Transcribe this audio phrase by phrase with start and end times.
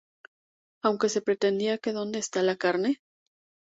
[0.81, 3.03] Aunque se pretendía que "¿Dónde está la carne?